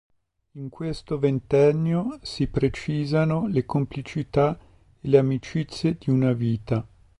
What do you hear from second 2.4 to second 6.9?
precisano le complicità e le amicizie di una vita.